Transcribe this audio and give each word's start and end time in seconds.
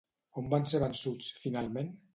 On 0.41 0.47
van 0.53 0.65
ser 0.71 0.81
vençuts 0.85 1.31
finalment? 1.47 1.99